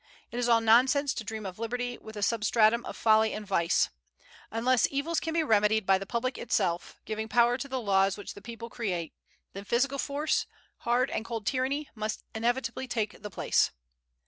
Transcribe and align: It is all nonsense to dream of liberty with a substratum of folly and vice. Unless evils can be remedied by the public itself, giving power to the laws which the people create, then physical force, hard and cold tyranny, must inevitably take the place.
It 0.31 0.39
is 0.39 0.49
all 0.49 0.61
nonsense 0.61 1.13
to 1.13 1.23
dream 1.23 1.45
of 1.45 1.59
liberty 1.59 1.99
with 1.99 2.17
a 2.17 2.23
substratum 2.23 2.83
of 2.87 2.97
folly 2.97 3.33
and 3.35 3.45
vice. 3.45 3.91
Unless 4.49 4.87
evils 4.89 5.19
can 5.19 5.35
be 5.35 5.43
remedied 5.43 5.85
by 5.85 5.99
the 5.99 6.07
public 6.07 6.39
itself, 6.39 6.97
giving 7.05 7.27
power 7.27 7.55
to 7.59 7.67
the 7.67 7.79
laws 7.79 8.17
which 8.17 8.33
the 8.33 8.41
people 8.41 8.67
create, 8.71 9.13
then 9.53 9.63
physical 9.63 9.99
force, 9.99 10.47
hard 10.77 11.11
and 11.11 11.23
cold 11.23 11.45
tyranny, 11.45 11.87
must 11.93 12.23
inevitably 12.33 12.87
take 12.87 13.21
the 13.21 13.29
place. 13.29 13.69